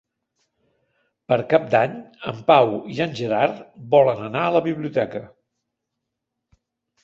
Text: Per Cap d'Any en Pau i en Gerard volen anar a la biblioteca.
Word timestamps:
Per 1.31 1.37
Cap 1.51 1.67
d'Any 1.75 1.93
en 2.33 2.41
Pau 2.49 2.73
i 2.95 2.99
en 3.07 3.15
Gerard 3.21 3.61
volen 3.95 4.27
anar 4.33 4.45
a 4.49 4.57
la 4.59 4.65
biblioteca. 4.73 5.25